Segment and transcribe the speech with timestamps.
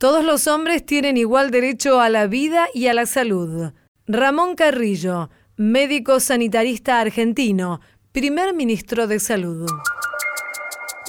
[0.00, 3.74] Todos los hombres tienen igual derecho a la vida y a la salud.
[4.06, 9.68] Ramón Carrillo, médico sanitarista argentino, primer ministro de Salud.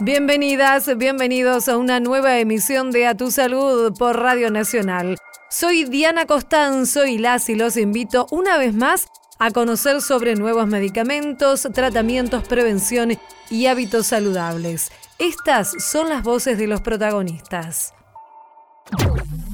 [0.01, 5.15] Bienvenidas, bienvenidos a una nueva emisión de A Tu Salud por Radio Nacional.
[5.49, 9.07] Soy Diana Costanzo y las y los invito una vez más
[9.39, 13.17] a conocer sobre nuevos medicamentos, tratamientos, prevención
[13.49, 14.91] y hábitos saludables.
[15.17, 17.93] Estas son las voces de los protagonistas.
[18.97, 19.50] Thank you.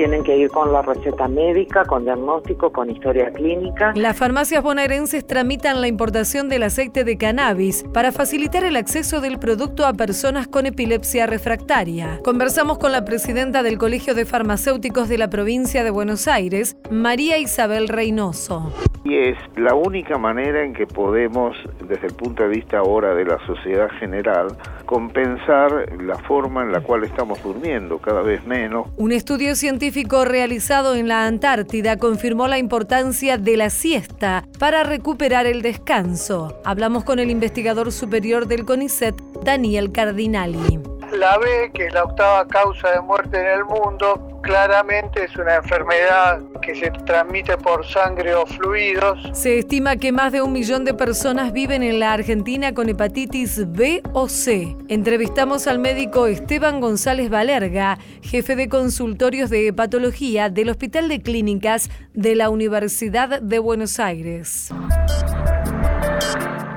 [0.00, 3.92] Tienen que ir con la receta médica, con diagnóstico, con historia clínica.
[3.94, 9.38] Las farmacias bonaerenses tramitan la importación del aceite de cannabis para facilitar el acceso del
[9.38, 12.18] producto a personas con epilepsia refractaria.
[12.24, 17.36] Conversamos con la presidenta del Colegio de Farmacéuticos de la provincia de Buenos Aires, María
[17.36, 18.72] Isabel Reynoso.
[19.04, 23.24] Y es la única manera en que podemos, desde el punto de vista ahora de
[23.24, 25.70] la sociedad general, compensar
[26.02, 28.88] la forma en la cual estamos durmiendo cada vez menos.
[28.98, 29.89] Un estudio científico
[30.24, 36.60] realizado en la Antártida confirmó la importancia de la siesta para recuperar el descanso.
[36.64, 40.99] Hablamos con el investigador superior del CONICET, Daniel Cardinali.
[41.12, 45.56] La B, que es la octava causa de muerte en el mundo, claramente es una
[45.56, 49.18] enfermedad que se transmite por sangre o fluidos.
[49.32, 53.70] Se estima que más de un millón de personas viven en la Argentina con hepatitis
[53.72, 54.76] B o C.
[54.88, 61.90] Entrevistamos al médico Esteban González Valerga, jefe de consultorios de hepatología del Hospital de Clínicas
[62.14, 64.70] de la Universidad de Buenos Aires.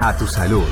[0.02, 0.66] A tu salud.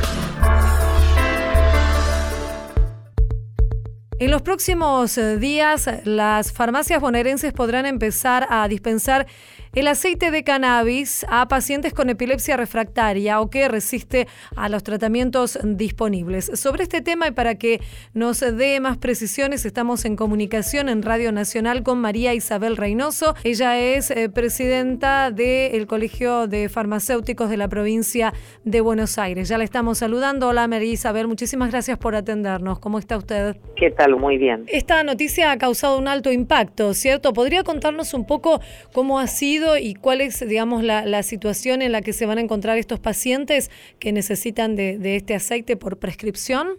[4.22, 9.26] En los próximos eh, días, las farmacias bonaerenses podrán empezar a dispensar
[9.74, 14.28] el aceite de cannabis a pacientes con epilepsia refractaria o que resiste
[14.58, 16.52] a los tratamientos disponibles.
[16.60, 17.80] Sobre este tema y para que
[18.14, 23.34] nos dé más precisiones, estamos en comunicación en Radio Nacional con María Isabel Reynoso.
[23.46, 28.34] Ella es eh, presidenta del Colegio de Farmacéuticos de la provincia
[28.66, 29.48] de Buenos Aires.
[29.48, 30.50] Ya la estamos saludando.
[30.50, 32.80] Hola María Isabel, muchísimas gracias por atendernos.
[32.80, 33.56] ¿Cómo está usted?
[33.78, 34.18] ¿Qué tal?
[34.18, 34.66] Muy bien.
[34.68, 37.32] Esta noticia ha causado un alto impacto, ¿cierto?
[37.32, 38.60] ¿Podría contarnos un poco
[38.92, 39.61] cómo ha sido?
[39.80, 43.70] Y cuál es, digamos, la, situación en la que se van a encontrar estos pacientes
[44.00, 46.78] que necesitan de, este aceite por prescripción?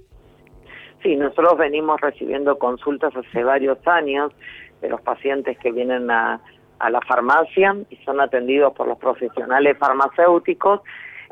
[1.02, 4.32] Sí, nosotros venimos recibiendo consultas hace varios años
[4.80, 6.40] de los pacientes que vienen a,
[6.78, 10.80] a la farmacia y son atendidos por los profesionales farmacéuticos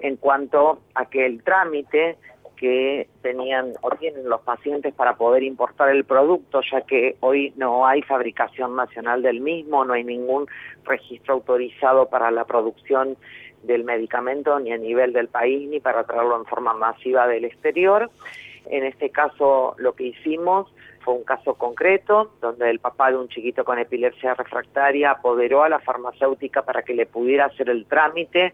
[0.02, 2.16] en cuanto a que el trámite
[2.60, 7.86] que tenían o tienen los pacientes para poder importar el producto, ya que hoy no
[7.86, 10.46] hay fabricación nacional del mismo, no hay ningún
[10.84, 13.16] registro autorizado para la producción
[13.62, 18.10] del medicamento ni a nivel del país ni para traerlo en forma masiva del exterior.
[18.66, 20.70] En este caso lo que hicimos
[21.00, 25.70] fue un caso concreto donde el papá de un chiquito con epilepsia refractaria apoderó a
[25.70, 28.52] la farmacéutica para que le pudiera hacer el trámite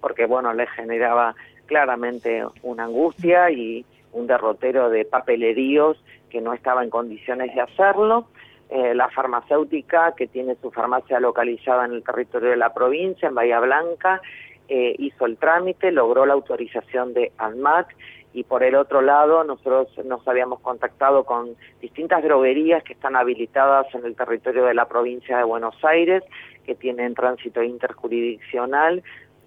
[0.00, 1.34] porque bueno, le generaba
[1.66, 8.28] claramente una angustia y un derrotero de papeleríos que no estaba en condiciones de hacerlo.
[8.70, 13.34] Eh, la farmacéutica, que tiene su farmacia localizada en el territorio de la provincia, en
[13.34, 14.20] Bahía Blanca,
[14.68, 17.88] eh, hizo el trámite, logró la autorización de ANMAT
[18.32, 23.86] y por el otro lado nosotros nos habíamos contactado con distintas droguerías que están habilitadas
[23.94, 26.24] en el territorio de la provincia de Buenos Aires,
[26.64, 29.04] que tienen tránsito interjurisdiccional,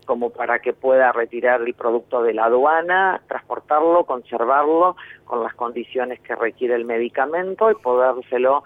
[0.08, 4.96] como para que pueda retirar el producto de la aduana, transportarlo, conservarlo
[5.26, 8.64] con las condiciones que requiere el medicamento y podérselo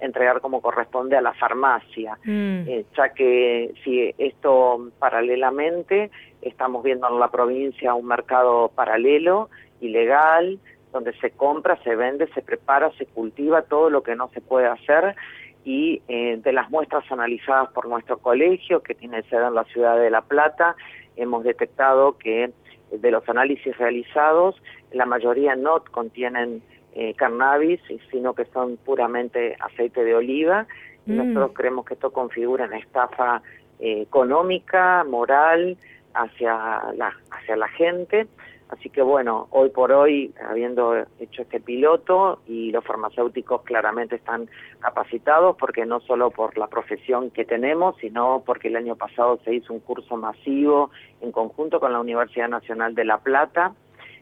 [0.00, 2.68] entregar como corresponde a la farmacia, mm.
[2.68, 6.10] eh, ya que si esto paralelamente
[6.42, 9.48] estamos viendo en la provincia un mercado paralelo,
[9.80, 10.58] ilegal,
[10.92, 14.66] donde se compra, se vende, se prepara, se cultiva todo lo que no se puede
[14.66, 15.16] hacer
[15.64, 19.96] y eh, de las muestras analizadas por nuestro colegio, que tiene sede en la ciudad
[19.96, 20.76] de La Plata,
[21.16, 22.52] hemos detectado que eh,
[22.90, 24.60] de los análisis realizados,
[24.92, 26.62] la mayoría no contienen
[26.94, 27.80] eh, cannabis,
[28.10, 30.66] sino que son puramente aceite de oliva.
[31.06, 31.16] Y mm.
[31.16, 33.42] nosotros creemos que esto configura una estafa
[33.84, 35.76] económica, moral,
[36.14, 38.28] hacia la, hacia la gente.
[38.72, 44.48] Así que bueno, hoy por hoy, habiendo hecho este piloto y los farmacéuticos claramente están
[44.80, 49.54] capacitados, porque no solo por la profesión que tenemos, sino porque el año pasado se
[49.54, 50.90] hizo un curso masivo
[51.20, 53.74] en conjunto con la Universidad Nacional de La Plata,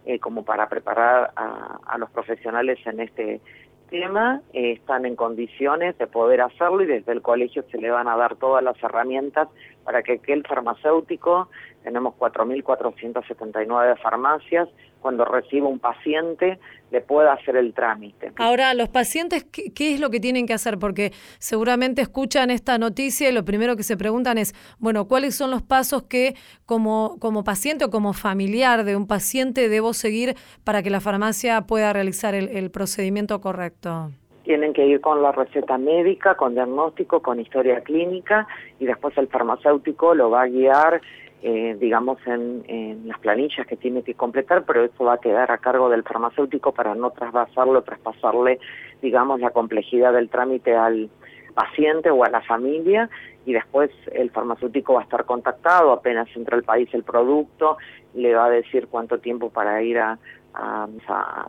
[0.05, 3.41] eh, como para preparar a, los profesionales en este
[3.88, 8.08] tema, eh, están en condiciones de poder hacerlo y desde el colegio se le van
[8.08, 9.49] a dar todas las herramientas
[9.85, 11.49] para que aquel farmacéutico,
[11.82, 14.69] tenemos 4.479 farmacias,
[15.00, 16.59] cuando reciba un paciente
[16.91, 18.32] le pueda hacer el trámite.
[18.37, 20.79] Ahora, los pacientes, ¿qué, es lo que tienen que hacer?
[20.79, 25.50] Porque seguramente escuchan esta noticia y lo primero que se preguntan es, bueno, ¿cuáles son
[25.50, 26.35] los pasos que
[26.67, 31.62] como, como paciente o como familiar de un paciente debo seguir para que la farmacia
[31.62, 34.11] pueda realizar el procedimiento correcto?
[34.50, 38.49] Tienen que ir con la receta médica, con diagnóstico, con historia clínica
[38.81, 41.00] y después el farmacéutico lo va a guiar,
[41.41, 45.58] eh, digamos, en, las planillas que tiene que completar, pero eso va a quedar a
[45.58, 48.58] cargo del farmacéutico para no trasvasarlo, traspasarle,
[49.00, 51.11] digamos, la complejidad del trámite al
[51.55, 53.08] paciente o a la familia
[53.47, 57.79] y después el farmacéutico va a estar contactado apenas entra al país el producto,
[58.14, 60.19] le va a decir cuánto tiempo para ir a,
[60.55, 60.88] a,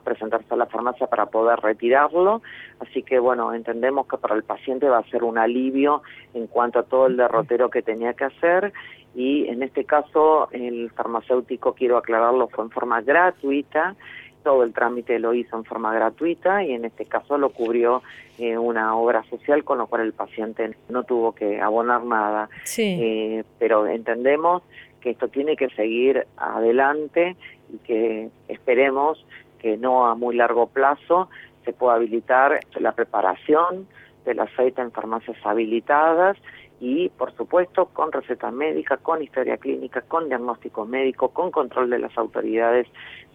[0.04, 2.42] presentarse a la farmacia para poder retirarlo.
[2.80, 6.02] Así que bueno, entendemos que para el paciente va a ser un alivio
[6.34, 8.74] en cuanto a todo el derrotero que tenía que hacer
[9.14, 13.96] y en este caso el farmacéutico, quiero aclararlo, fue en forma gratuita
[14.42, 18.02] todo el trámite lo hizo en forma gratuita y en este caso lo cubrió
[18.38, 22.50] eh, una obra social, con lo cual el paciente no tuvo que abonar nada.
[22.78, 24.64] Eh, pero entendemos
[25.00, 27.36] que esto tiene que seguir adelante
[27.74, 29.26] y que esperemos
[29.60, 31.30] que no a muy largo plazo
[31.66, 33.88] se pueda habilitar la preparación
[34.26, 36.38] del aceite en farmacias habilitadas
[36.82, 42.00] y, por supuesto, con receta médica, con historia clínica, con diagnóstico médico, con control de
[42.00, 42.88] las autoridades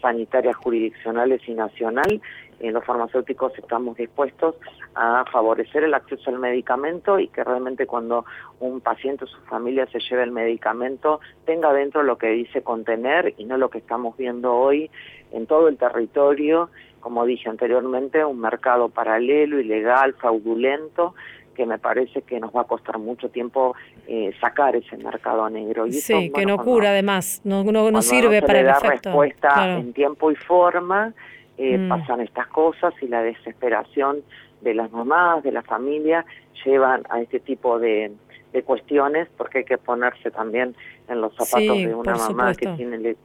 [0.03, 2.21] sanitarias jurisdiccionales y nacional.
[2.59, 4.57] En los farmacéuticos estamos dispuestos
[4.97, 8.25] a favorecer el acceso al medicamento y que realmente cuando
[8.59, 13.35] un paciente o su familia se lleve el medicamento tenga dentro lo que dice contener
[13.37, 14.91] y no lo que estamos viendo hoy
[15.31, 21.15] en todo el territorio, como dije anteriormente, un mercado paralelo, ilegal, fraudulento,
[21.57, 23.75] que me parece que nos va a costar mucho tiempo
[24.07, 25.87] eh, sacar ese mercado negro.
[25.87, 29.09] Y sí, que no cura además, no, no, sirve para el efecto.
[29.09, 31.15] respuesta en tiempo y forma,
[31.57, 31.89] eh, mm.
[31.89, 34.19] pasan estas cosas y la desesperación
[34.61, 36.25] de las mamás, de la familia,
[36.65, 38.13] llevan a este tipo de,
[38.53, 40.77] de cuestiones porque hay que ponerse también
[41.09, 43.17] en los zapatos de una mamá que tiene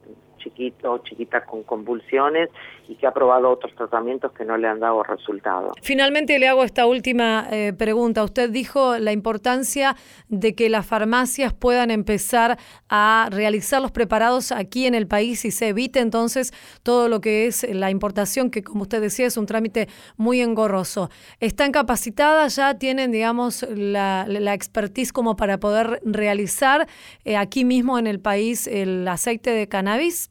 [0.43, 1.01] chiquito o
[1.45, 2.49] con convulsiones
[2.87, 5.71] y que ha probado otros tratamientos que no le han dado resultado.
[5.81, 8.23] Finalmente le hago esta última eh, pregunta.
[8.23, 9.95] Usted dijo la importancia
[10.27, 12.57] de que las farmacias puedan empezar
[12.89, 16.51] a realizar los preparados aquí en el país y se evite entonces
[16.83, 21.09] todo lo que es la importación, que como usted decía es un trámite muy engorroso.
[21.39, 22.77] ¿Están capacitadas ya?
[22.77, 26.87] ¿Tienen, digamos, la, la expertise como para poder realizar
[27.23, 30.30] eh, aquí mismo en el país el aceite de cannabis?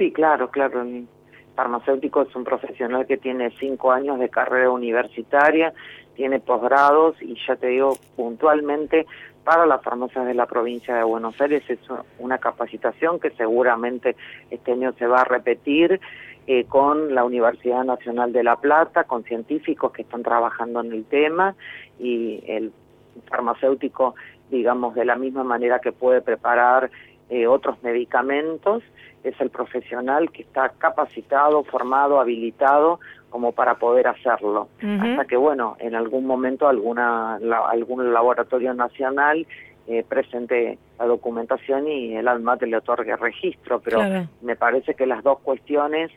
[0.00, 0.80] Sí, claro, claro.
[0.80, 1.06] El
[1.54, 5.74] farmacéutico es un profesional que tiene cinco años de carrera universitaria,
[6.14, 9.06] tiene posgrados y ya te digo puntualmente
[9.44, 11.80] para las farmacias de la provincia de Buenos Aires es
[12.18, 14.16] una capacitación que seguramente
[14.50, 16.00] este año se va a repetir
[16.46, 21.04] eh, con la Universidad Nacional de La Plata, con científicos que están trabajando en el
[21.04, 21.54] tema
[21.98, 22.72] y el
[23.28, 24.14] farmacéutico,
[24.50, 26.90] digamos, de la misma manera que puede preparar
[27.30, 28.82] eh, otros medicamentos,
[29.22, 33.00] es el profesional que está capacitado, formado, habilitado
[33.30, 34.68] como para poder hacerlo.
[34.82, 39.46] Hasta que, bueno, en algún momento alguna algún laboratorio nacional
[39.86, 44.00] eh, presente la documentación y el ALMAT le otorgue registro, pero
[44.42, 46.10] me parece que las dos cuestiones,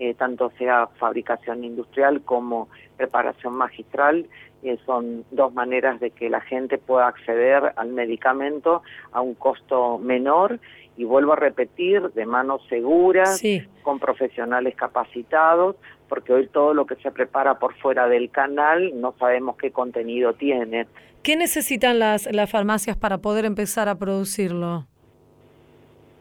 [0.00, 4.26] eh, tanto sea fabricación industrial como preparación magistral,
[4.62, 9.98] eh, son dos maneras de que la gente pueda acceder al medicamento a un costo
[9.98, 10.58] menor
[10.96, 13.42] y vuelvo a repetir, de manos seguras,
[13.82, 15.76] con profesionales capacitados,
[16.08, 20.32] porque hoy todo lo que se prepara por fuera del canal no sabemos qué contenido
[20.32, 20.86] tiene.
[21.22, 24.89] ¿Qué necesitan las, las farmacias para poder empezar a producirlo?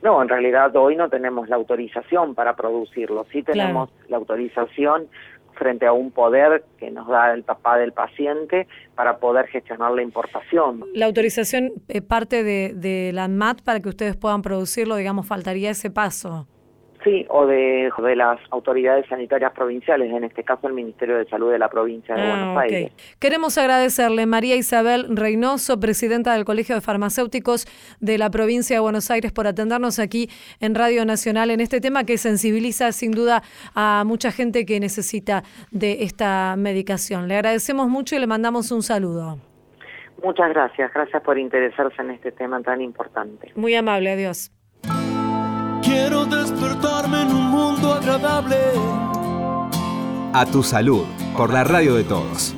[0.02, 5.08] No, en realidad hoy no tenemos la autorización para producirlo, sí tenemos la autorización
[5.54, 10.02] frente a un poder que nos da el papá del paciente para poder gestionar la
[10.02, 10.86] importación.
[10.94, 11.74] La autorización
[12.08, 16.48] parte de, de la ANMAT para que ustedes puedan producirlo, digamos, faltaría ese paso.
[17.04, 21.50] Sí, o de, de las autoridades sanitarias provinciales, en este caso el Ministerio de Salud
[21.50, 22.92] de la provincia de ah, Buenos Aires.
[23.20, 27.68] Queremos agradecerle María Isabel Reynoso, presidenta del Colegio de Farmacéuticos
[28.02, 30.30] de la provincia de Buenos Aires, por atendernos aquí
[30.60, 33.44] en Radio Nacional en este tema que sensibiliza sin duda
[33.76, 37.30] a mucha gente que necesita de esta medicación.
[37.30, 39.38] Le agradecemos mucho y le mandamos un saludo.
[40.22, 43.54] Muchas gracias, gracias por interesarse en este tema tan importante.
[43.56, 44.52] Muy amable, adiós.
[45.82, 48.58] Quiero despertarme en un mundo agradable.
[50.34, 51.06] A tu salud,
[51.36, 52.56] por la radio de todos.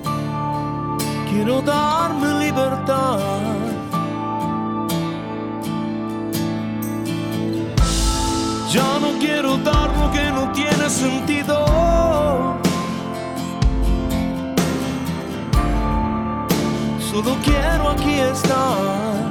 [1.29, 3.19] Quiero darme libertad.
[8.71, 11.65] Ya no quiero dar lo que no tiene sentido.
[17.11, 19.30] Solo quiero aquí estar.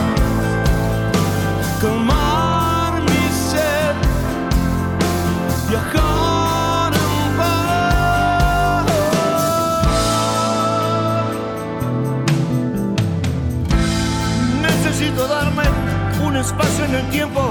[16.41, 17.41] Espacio en el tiempo.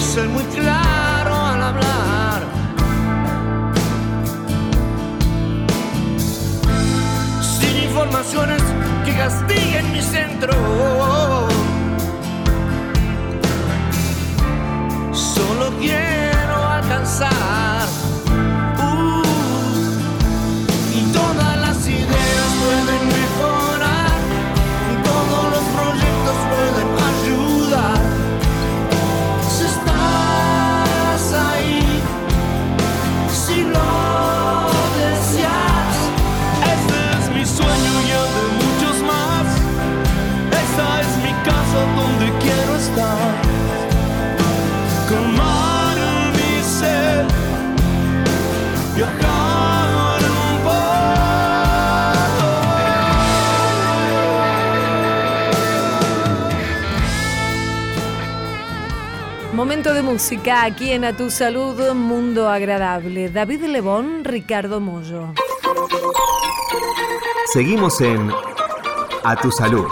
[0.00, 2.42] Ser muy claro al hablar.
[7.40, 8.62] Sin informaciones
[9.04, 11.45] que castiguen mi centro.
[59.86, 63.30] De música aquí en A Tu Salud, Mundo Agradable.
[63.30, 65.32] David Lebón, Ricardo Mollo.
[67.52, 68.30] Seguimos en
[69.22, 69.86] A Tu Salud.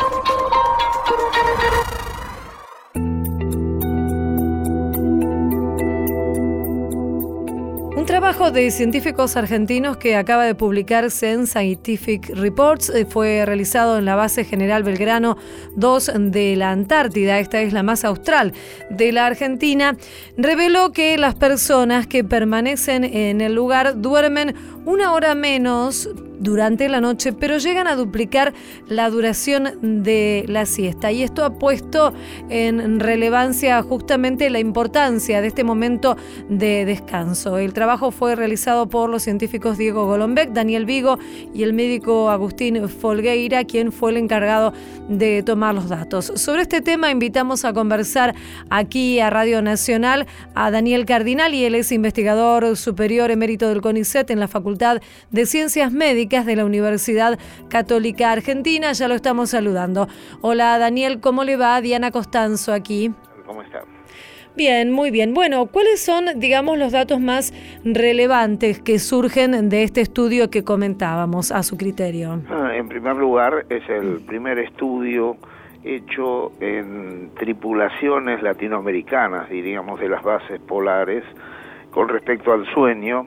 [8.53, 12.91] De científicos argentinos que acaba de publicarse en Scientific Reports.
[12.91, 15.39] Eh, fue realizado en la base general Belgrano
[15.77, 18.53] 2 de la Antártida, esta es la más austral
[18.91, 19.97] de la Argentina,
[20.37, 27.01] reveló que las personas que permanecen en el lugar duermen una hora menos durante la
[27.01, 28.53] noche, pero llegan a duplicar
[28.89, 31.11] la duración de la siesta.
[31.11, 32.13] Y esto ha puesto
[32.51, 36.17] en relevancia justamente la importancia de este momento
[36.49, 37.57] de descanso.
[37.57, 41.19] El trabajo fue realizado por los científicos Diego Golombek, Daniel Vigo
[41.55, 44.75] y el médico Agustín Folgueira, quien fue el encargado
[45.09, 46.27] de tomar los datos.
[46.37, 48.35] Sobre este tema invitamos a conversar
[48.69, 54.31] aquí a Radio Nacional a Daniel Cardinal y él es investigador superior emérito del CONICET
[54.31, 54.74] en la Facultad
[55.31, 57.39] de Ciencias Médicas de la Universidad
[57.69, 58.93] Católica Argentina.
[58.93, 60.09] Ya lo estamos saludando.
[60.41, 61.81] Hola Daniel, ¿cómo le va?
[61.81, 63.13] Diana Costanzo aquí.
[63.47, 63.85] ¿Cómo está?
[64.57, 65.35] Bien, muy bien.
[65.35, 67.53] Bueno, ¿cuáles son, digamos, los datos más
[67.85, 72.41] relevantes que surgen de este estudio que comentábamos a su criterio?
[72.49, 75.37] Ah, En primer lugar, es el primer estudio
[75.83, 81.25] hecho en tripulaciones latinoamericanas, diríamos, de las bases polares,
[81.91, 83.27] con respecto al sueño,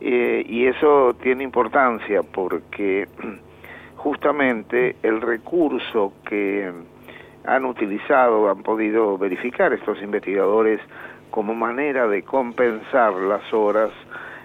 [0.00, 3.06] eh, y eso tiene importancia porque
[3.96, 6.72] justamente el recurso que
[7.44, 10.80] han utilizado, han podido verificar estos investigadores
[11.30, 13.90] como manera de compensar las horas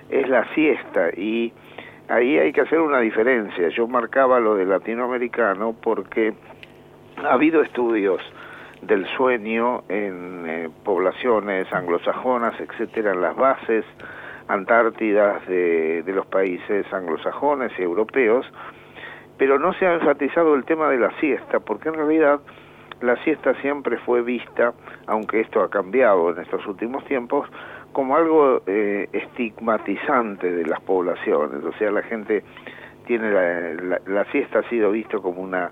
[0.09, 1.51] es la siesta y
[2.09, 3.69] ahí hay que hacer una diferencia.
[3.69, 6.33] Yo marcaba lo de latinoamericano porque
[7.23, 8.21] ha habido estudios
[8.81, 13.85] del sueño en eh, poblaciones anglosajonas, etcétera, en las bases
[14.47, 18.45] antártidas de, los países anglosajones y europeos,
[19.37, 22.39] pero no se ha enfatizado el tema de la siesta, porque en realidad
[23.01, 24.73] la siesta siempre fue vista,
[25.07, 27.49] aunque esto ha cambiado en estos últimos tiempos,
[27.91, 31.63] como algo eh, estigmatizante de las poblaciones.
[31.63, 32.43] O sea, la gente
[33.05, 35.71] tiene la, la siesta ha sido visto como una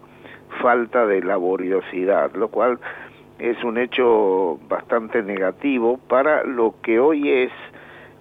[0.61, 2.79] falta de laboriosidad, lo cual
[3.39, 7.51] es un hecho bastante negativo para lo que hoy es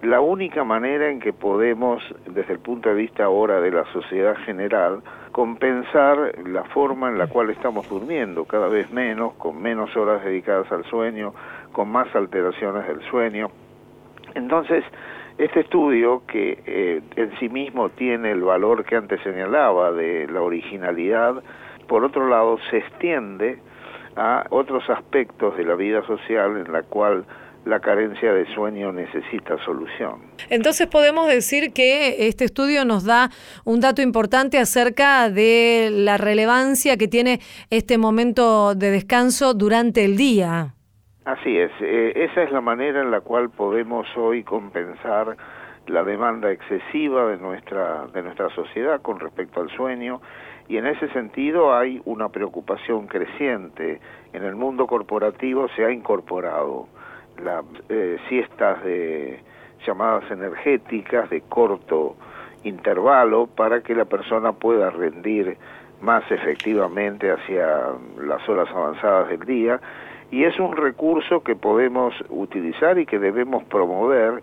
[0.03, 4.35] la única manera en que podemos, desde el punto de vista ahora de la sociedad
[4.45, 10.23] general, compensar la forma en la cual estamos durmiendo, cada vez menos, con menos horas
[10.25, 11.33] dedicadas al sueño,
[11.71, 13.49] con más alteraciones del sueño.
[14.35, 14.83] Entonces,
[15.37, 20.41] este estudio, que eh, en sí mismo tiene el valor que antes señalaba de la
[20.41, 21.41] originalidad,
[21.87, 23.57] por otro lado se extiende
[24.17, 27.25] a otros aspectos de la vida social en la cual
[27.65, 30.21] la carencia de sueño necesita solución.
[30.49, 33.29] Entonces podemos decir que este estudio nos da
[33.63, 37.39] un dato importante acerca de la relevancia que tiene
[37.69, 40.73] este momento de descanso durante el día.
[41.25, 45.37] Así es, eh, esa es la manera en la cual podemos hoy compensar
[45.87, 50.21] la demanda excesiva de nuestra de nuestra sociedad con respecto al sueño
[50.69, 53.99] y en ese sentido hay una preocupación creciente
[54.31, 56.87] en el mundo corporativo se ha incorporado
[57.43, 59.39] las eh, siestas de
[59.85, 62.15] llamadas energéticas de corto
[62.63, 65.57] intervalo para que la persona pueda rendir
[66.01, 67.65] más efectivamente hacia
[68.21, 69.79] las horas avanzadas del día
[70.31, 74.41] y es un recurso que podemos utilizar y que debemos promover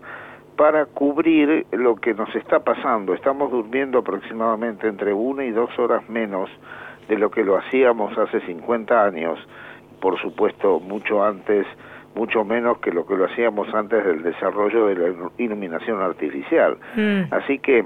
[0.55, 3.13] para cubrir lo que nos está pasando.
[3.13, 6.49] Estamos durmiendo aproximadamente entre una y dos horas menos
[7.07, 9.39] de lo que lo hacíamos hace 50 años,
[9.99, 11.65] por supuesto mucho antes
[12.15, 16.77] mucho menos que lo que lo hacíamos antes del desarrollo de la iluminación artificial.
[16.95, 17.33] Mm.
[17.33, 17.85] Así que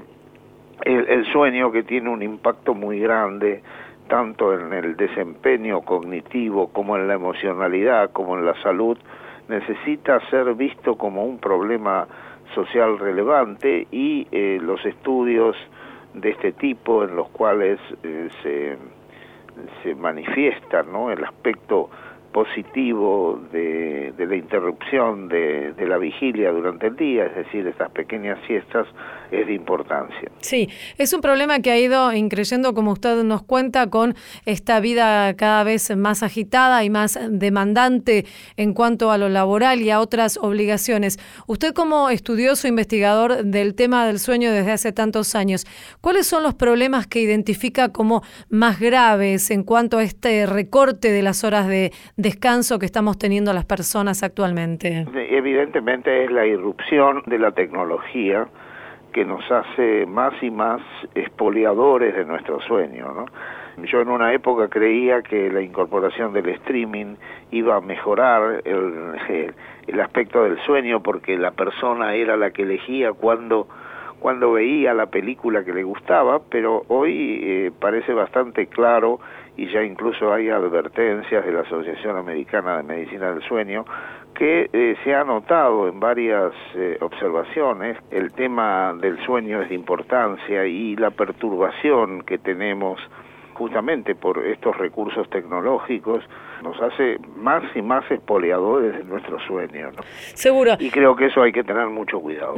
[0.84, 3.62] el, sueño que tiene un impacto muy grande
[4.08, 8.96] tanto en el desempeño cognitivo como en la emocionalidad, como en la salud,
[9.48, 12.06] necesita ser visto como un problema
[12.54, 15.56] social relevante y eh, los estudios
[16.14, 18.76] de este tipo en los cuales eh, se,
[19.82, 21.10] se manifiesta ¿no?
[21.10, 21.90] el aspecto
[22.36, 27.90] positivo de, de la interrupción de, de, la vigilia durante el día, es decir, estas
[27.92, 28.86] pequeñas siestas,
[29.30, 30.30] es de importancia.
[30.40, 34.14] Sí, es un problema que ha ido increyendo, como usted nos cuenta, con
[34.44, 38.26] esta vida cada vez más agitada y más demandante
[38.58, 41.18] en cuanto a lo laboral y a otras obligaciones.
[41.46, 45.64] Usted como estudioso investigador del tema del sueño desde hace tantos años,
[46.02, 51.22] ¿cuáles son los problemas que identifica como más graves en cuanto a este recorte de
[51.22, 51.92] las horas de
[52.26, 55.06] descanso que estamos teniendo las personas actualmente?
[55.14, 58.48] Evidentemente es la irrupción de la tecnología
[59.12, 60.80] que nos hace más y más
[61.14, 63.26] expoliadores de nuestro sueño, ¿no?
[63.84, 67.14] Yo en una época creía que la incorporación del streaming
[67.52, 69.54] iba a mejorar el,
[69.86, 73.68] el, aspecto del sueño porque la persona era la que elegía cuando
[74.18, 79.20] cuando veía la película que le gustaba, pero hoy eh, parece bastante claro
[79.56, 83.84] y ya incluso hay advertencias de la Asociación Americana de Medicina del Sueño
[84.34, 87.96] que eh, se ha notado en varias eh, observaciones.
[88.10, 93.00] El tema del sueño es de importancia y la perturbación que tenemos
[93.54, 96.22] justamente por estos recursos tecnológicos
[96.62, 99.90] nos hace más y más expoliadores de nuestro sueño.
[99.92, 100.02] ¿no?
[100.34, 100.76] Seguro.
[100.78, 102.54] Y creo que eso hay que tener mucho cuidado.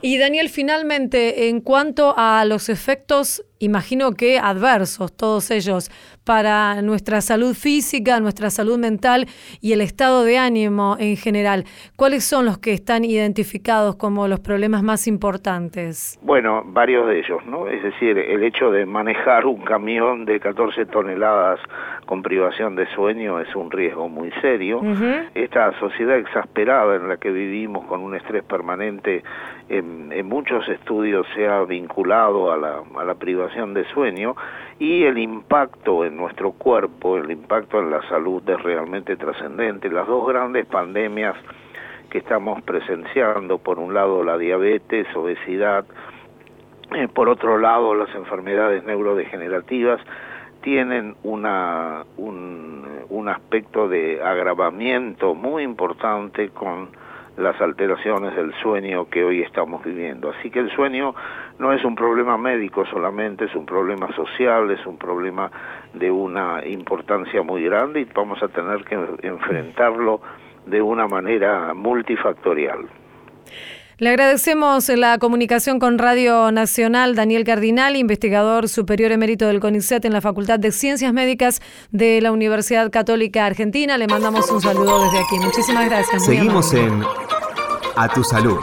[0.00, 5.90] Y Daniel, finalmente, en cuanto a los efectos, imagino que adversos, todos ellos,
[6.24, 9.26] para nuestra salud física, nuestra salud mental
[9.60, 11.64] y el estado de ánimo en general,
[11.96, 16.18] ¿cuáles son los que están identificados como los problemas más importantes?
[16.22, 17.68] Bueno, varios de ellos, ¿no?
[17.68, 21.60] Es decir, el hecho de manejar un camión de 14 toneladas
[22.06, 24.80] con privación de sueño es un riesgo muy serio.
[25.34, 29.22] Esta sociedad exasperada en la que vivimos con un estrés permanente,
[29.68, 34.34] en, muchos estudios se ha vinculado a la, a la privación de sueño
[34.78, 39.88] y el impacto en nuestro cuerpo, el impacto en la salud es realmente trascendente.
[39.88, 41.34] Las dos grandes pandemias
[42.10, 45.84] que estamos presenciando, por un lado la diabetes, obesidad,
[46.94, 50.00] eh, por otro lado las enfermedades neurodegenerativas,
[50.66, 56.88] tienen una, un, un aspecto de agravamiento muy importante con
[57.36, 60.30] las alteraciones del sueño que hoy estamos viviendo.
[60.30, 61.14] Así que el sueño
[61.60, 65.52] no es un problema médico solamente, es un problema social, es un problema
[65.94, 70.20] de una importancia muy grande y vamos a tener que enfrentarlo
[70.66, 72.88] de una manera multifactorial.
[73.98, 80.12] Le agradecemos la comunicación con Radio Nacional, Daniel Cardinal, investigador superior emérito del CONICET en
[80.12, 83.96] la Facultad de Ciencias Médicas de la Universidad Católica Argentina.
[83.96, 85.38] Le mandamos un saludo desde aquí.
[85.38, 86.26] Muchísimas gracias.
[86.26, 87.02] Seguimos en
[87.96, 88.58] A Tu Salud.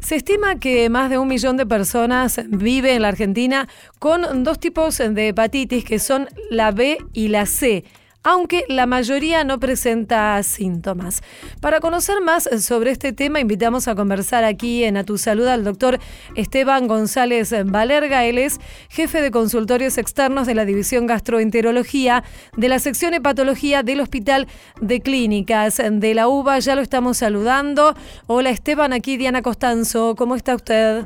[0.00, 3.68] Se estima que más de un millón de personas vive en la Argentina
[4.00, 7.84] con dos tipos de hepatitis que son la B y la C
[8.26, 11.22] aunque la mayoría no presenta síntomas.
[11.60, 15.62] Para conocer más sobre este tema, invitamos a conversar aquí en A Tu Salud al
[15.62, 16.00] doctor
[16.34, 18.24] Esteban González Valerga.
[18.24, 18.58] Él es
[18.88, 22.24] jefe de consultorios externos de la División Gastroenterología
[22.56, 24.48] de la sección Hepatología del Hospital
[24.80, 26.58] de Clínicas de la UBA.
[26.58, 27.94] Ya lo estamos saludando.
[28.26, 30.16] Hola Esteban, aquí Diana Costanzo.
[30.16, 31.04] ¿Cómo está usted?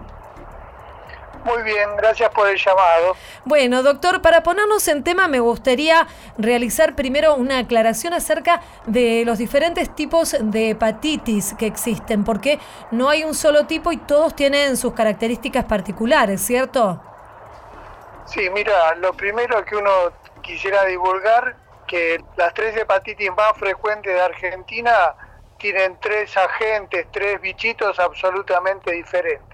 [1.45, 3.17] Muy bien, gracias por el llamado.
[3.45, 9.39] Bueno, doctor, para ponernos en tema me gustaría realizar primero una aclaración acerca de los
[9.39, 12.59] diferentes tipos de hepatitis que existen, porque
[12.91, 17.01] no hay un solo tipo y todos tienen sus características particulares, ¿cierto?
[18.27, 19.91] Sí, mira, lo primero que uno
[20.43, 25.15] quisiera divulgar, que las tres hepatitis más frecuentes de Argentina
[25.59, 29.50] tienen tres agentes, tres bichitos absolutamente diferentes.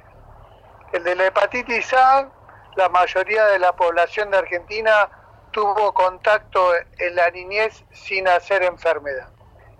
[0.97, 2.27] El de la hepatitis A,
[2.75, 5.11] la mayoría de la población de Argentina
[5.51, 9.29] tuvo contacto en la niñez sin hacer enfermedad.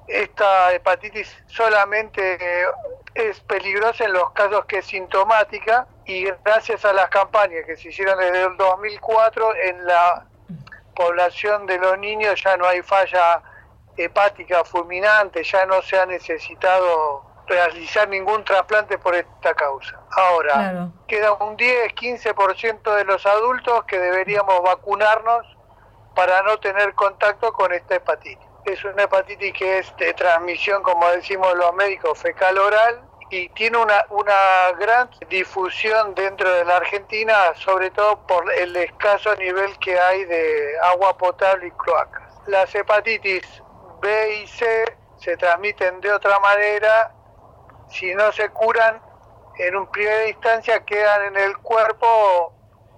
[0.09, 2.67] Esta hepatitis solamente
[3.15, 7.89] es peligrosa en los casos que es sintomática y gracias a las campañas que se
[7.89, 10.27] hicieron desde el 2004 en la
[10.95, 13.43] población de los niños ya no hay falla
[13.97, 19.99] hepática fulminante, ya no se ha necesitado realizar ningún trasplante por esta causa.
[20.11, 25.47] Ahora, queda un 10-15% de los adultos que deberíamos vacunarnos
[26.15, 28.47] para no tener contacto con esta hepatitis.
[28.65, 33.79] Es una hepatitis que es de transmisión, como decimos los médicos, fecal oral y tiene
[33.79, 39.99] una, una gran difusión dentro de la Argentina, sobre todo por el escaso nivel que
[39.99, 42.23] hay de agua potable y cloacas.
[42.47, 43.63] Las hepatitis
[44.01, 47.16] B y C se transmiten de otra manera
[47.89, 49.01] si no se curan,
[49.59, 52.53] en un primera instancia quedan en el cuerpo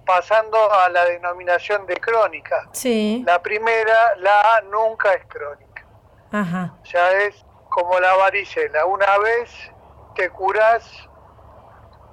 [0.05, 2.67] pasando a la denominación de crónica.
[2.71, 3.23] Sí.
[3.25, 5.85] La primera, la A, nunca es crónica.
[6.31, 6.73] Ajá.
[6.81, 8.85] O sea, es como la varicela.
[8.85, 9.51] Una vez
[10.15, 10.83] te curas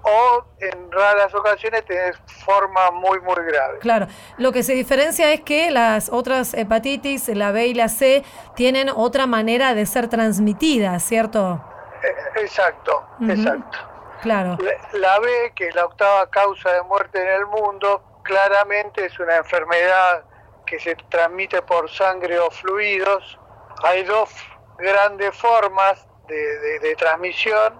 [0.03, 3.79] o en raras ocasiones tenés forma muy, muy grave.
[3.81, 4.07] Claro,
[4.39, 8.23] lo que se diferencia es que las otras hepatitis, la B y la C,
[8.55, 11.61] tienen otra manera de ser transmitidas, ¿cierto?
[12.07, 13.79] Eh, exacto, exacto.
[14.23, 14.57] Claro.
[14.93, 19.37] La, B, que es la octava causa de muerte en el mundo, claramente es una
[19.37, 20.25] enfermedad
[20.65, 23.39] que se transmite por sangre o fluidos.
[23.83, 24.31] Hay dos
[24.79, 27.75] grandes formas de, de transmisión.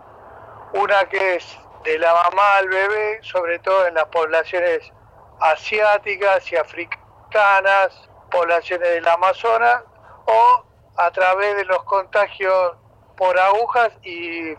[0.75, 4.93] Una que es de la mamá al bebé, sobre todo en las poblaciones
[5.41, 9.83] asiáticas y africanas, poblaciones del Amazonas,
[10.27, 10.65] o
[10.97, 12.77] a través de los contagios
[13.17, 14.53] por agujas y,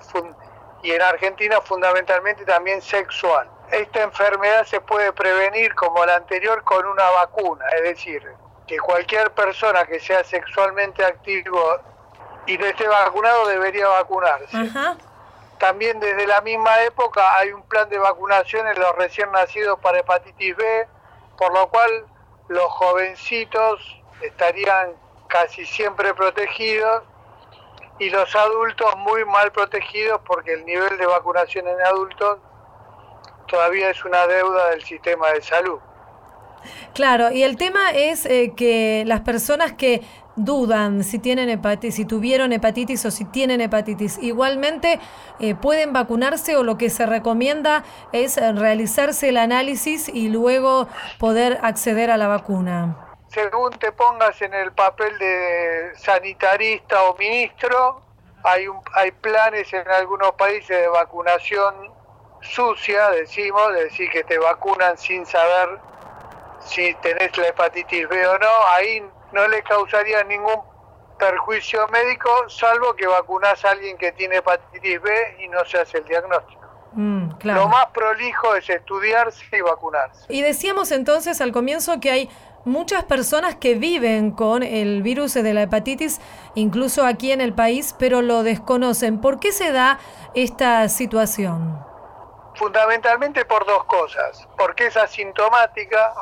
[0.84, 3.50] y en Argentina fundamentalmente también sexual.
[3.72, 8.24] Esta enfermedad se puede prevenir como la anterior con una vacuna, es decir,
[8.66, 11.78] que cualquier persona que sea sexualmente activo
[12.46, 14.72] y no esté vacunado debería vacunarse.
[15.58, 20.00] También desde la misma época hay un plan de vacunación en los recién nacidos para
[20.00, 20.88] hepatitis B,
[21.38, 22.06] por lo cual
[22.48, 24.94] los jovencitos estarían
[25.28, 27.04] casi siempre protegidos
[28.00, 32.38] y los adultos muy mal protegidos porque el nivel de vacunación en adultos
[33.48, 35.80] todavía es una deuda del sistema de salud.
[36.94, 40.02] Claro, y el tema es eh, que las personas que
[40.36, 45.00] dudan si tienen hepatitis, si tuvieron hepatitis o si tienen hepatitis, igualmente
[45.40, 50.88] eh, pueden vacunarse o lo que se recomienda es eh, realizarse el análisis y luego
[51.18, 58.02] poder acceder a la vacuna según te pongas en el papel de sanitarista o ministro,
[58.44, 61.92] hay, un, hay planes en algunos países de vacunación
[62.42, 65.80] sucia, decimos, es decir, que te vacunan sin saber
[66.62, 70.62] si tenés la hepatitis B o no, ahí no le causaría ningún
[71.18, 75.98] perjuicio médico, salvo que vacunás a alguien que tiene hepatitis B y no se hace
[75.98, 76.62] el diagnóstico.
[76.94, 77.62] Mm, claro.
[77.62, 80.26] Lo más prolijo es estudiarse y vacunarse.
[80.30, 82.30] Y decíamos entonces al comienzo que hay
[82.68, 86.22] muchas personas que viven con el virus de la hepatitis,
[86.56, 89.20] incluso aquí en el país, pero lo desconocen.
[89.20, 90.00] ¿Por qué se da
[90.36, 91.84] esta situación?
[92.56, 94.48] Fundamentalmente por dos cosas.
[94.58, 96.14] Porque es asintomática,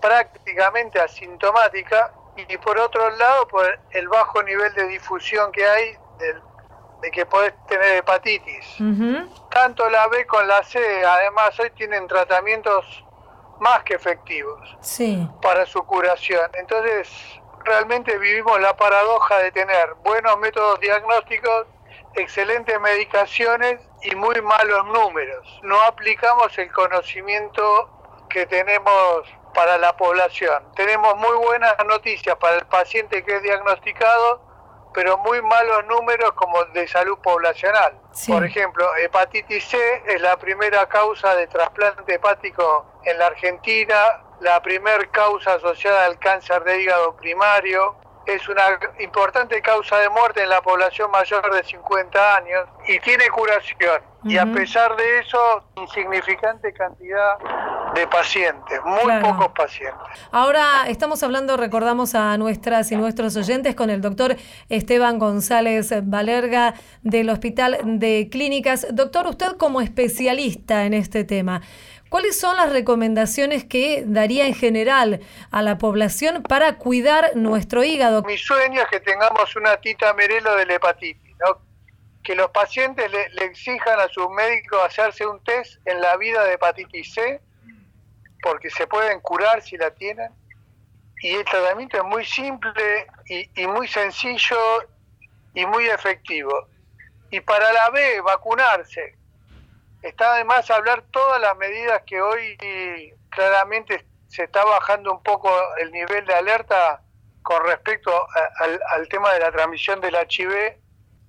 [0.00, 5.96] prácticamente asintomática, y por otro lado por el bajo nivel de difusión que hay
[7.00, 8.76] de que podés tener hepatitis.
[9.50, 13.04] Tanto la B con la C, además hoy tienen tratamientos
[13.60, 14.76] más que efectivos
[15.42, 16.50] para su curación.
[16.54, 17.08] Entonces,
[17.64, 21.66] realmente vivimos la paradoja de tener buenos métodos diagnósticos,
[22.14, 25.60] excelentes medicaciones y muy malos números.
[25.62, 27.90] No aplicamos el conocimiento
[28.28, 30.64] que tenemos para la población.
[30.74, 34.40] Tenemos muy buenas noticias para el paciente que es diagnosticado,
[34.94, 37.94] pero muy malos números como de salud poblacional.
[38.26, 44.62] Por ejemplo, hepatitis C es la primera causa de trasplante hepático en la Argentina, la
[44.62, 50.48] primera causa asociada al cáncer de hígado primario, es una importante causa de muerte en
[50.48, 54.02] la población mayor de 50 años y tiene curación.
[54.24, 57.36] Y a pesar de eso, insignificante cantidad
[57.94, 59.98] de pacientes, muy pocos pacientes.
[60.32, 64.36] Ahora estamos hablando, recordamos a nuestras y nuestros oyentes con el doctor
[64.68, 68.86] Esteban González Valerga del Hospital de Clínicas.
[68.90, 71.62] Doctor, usted como especialista en este tema,
[72.10, 75.18] ¿Cuáles son las recomendaciones que daría en general
[75.50, 78.22] a la población para cuidar nuestro hígado?
[78.22, 81.34] Mi sueño es que tengamos una tita merelo de la hepatitis,
[82.22, 86.52] que los pacientes le, exijan a sus médicos hacerse un test en la vida de
[86.52, 87.40] hepatitis C,
[88.44, 90.30] porque se pueden curar si la tienen.
[91.20, 94.58] Y el tratamiento es muy simple y, muy sencillo
[95.54, 96.68] y muy efectivo.
[97.30, 99.16] Y para la B, vacunarse
[100.02, 102.58] Está además hablar todas las medidas que hoy
[103.30, 107.00] claramente se está bajando un poco el nivel de alerta
[107.42, 108.12] con respecto
[108.90, 110.76] al, tema de la transmisión del HIV,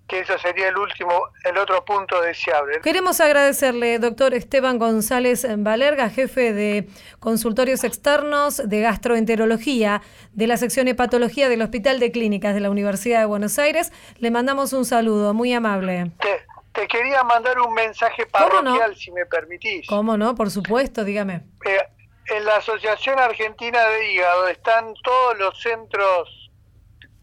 [0.07, 2.79] que eso sería el último, el otro punto deseable.
[2.81, 6.87] Queremos agradecerle, doctor Esteban González Valerga, jefe de
[7.19, 10.01] consultorios externos de gastroenterología
[10.33, 13.91] de la sección hepatología del Hospital de Clínicas de la Universidad de Buenos Aires.
[14.19, 16.11] Le mandamos un saludo, muy amable.
[16.73, 19.87] Te quería mandar un mensaje parroquial, si me permitís.
[19.87, 20.35] ¿Cómo no?
[20.35, 21.41] Por supuesto, dígame.
[21.65, 21.79] Eh,
[22.27, 26.44] en la Asociación Argentina de Hígado están todos los centros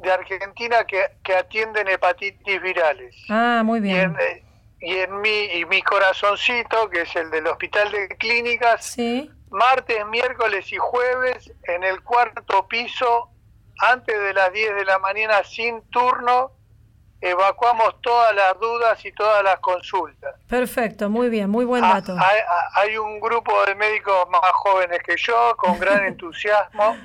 [0.02, 3.14] de Argentina que, atienden hepatitis virales.
[3.28, 4.16] Ah, muy bien.
[4.20, 4.44] Eh,
[4.80, 9.30] y en, mi, y mi corazoncito, que es el del Hospital de Clínicas, ¿Sí?
[9.50, 13.30] martes, miércoles y jueves en el cuarto piso,
[13.78, 16.52] antes de las 10 de la mañana, sin turno,
[17.20, 20.34] evacuamos todas las dudas y todas las consultas.
[20.48, 22.16] Perfecto, muy bien, muy buen ah, dato.
[22.74, 26.96] Hay, un grupo de médicos más jóvenes que yo, con gran entusiasmo,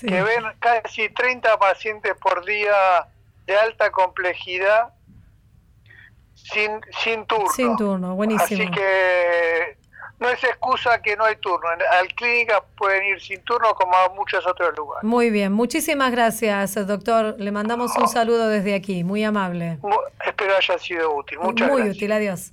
[0.00, 3.06] que ven casi 30 pacientes por día
[3.46, 4.94] de alta complejidad
[6.34, 7.48] sin, sin turno.
[7.50, 8.62] Sin turno, buenísimo.
[8.62, 9.76] Así que
[10.18, 11.68] no es excusa que no hay turno.
[11.68, 15.04] Al clínica pueden ir sin turno como a muchos otros lugares.
[15.04, 17.36] Muy bien, muchísimas gracias, doctor.
[17.38, 19.78] Le mandamos un saludo desde aquí, muy amable.
[20.24, 21.38] espero haya sido útil.
[21.38, 22.52] Muchas muy útil, adiós.